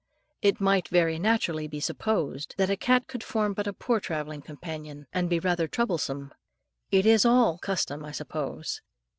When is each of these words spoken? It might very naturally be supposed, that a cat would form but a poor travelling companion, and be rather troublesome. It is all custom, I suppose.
It 0.41 0.59
might 0.59 0.87
very 0.87 1.19
naturally 1.19 1.67
be 1.67 1.79
supposed, 1.79 2.55
that 2.57 2.71
a 2.71 2.75
cat 2.75 3.03
would 3.13 3.23
form 3.23 3.53
but 3.53 3.67
a 3.67 3.73
poor 3.73 3.99
travelling 3.99 4.41
companion, 4.41 5.05
and 5.13 5.29
be 5.29 5.37
rather 5.37 5.67
troublesome. 5.67 6.33
It 6.89 7.05
is 7.05 7.23
all 7.23 7.59
custom, 7.59 8.03
I 8.03 8.11
suppose. 8.11 8.81